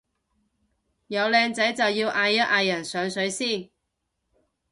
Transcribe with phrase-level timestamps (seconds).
[1.05, 3.69] 有靚仔就要嗌一嗌人上水先